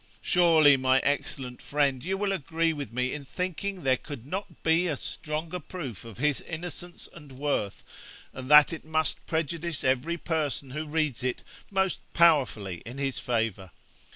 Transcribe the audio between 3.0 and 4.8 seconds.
in thinking there could not